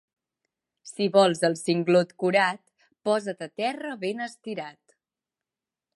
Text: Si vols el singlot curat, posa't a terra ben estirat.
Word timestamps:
Si 0.91 1.07
vols 1.17 1.41
el 1.49 1.57
singlot 1.59 2.15
curat, 2.23 2.61
posa't 3.11 3.47
a 3.47 3.51
terra 3.63 3.95
ben 4.07 4.29
estirat. 4.31 4.99